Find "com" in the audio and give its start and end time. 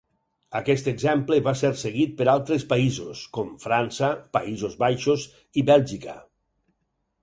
3.39-3.55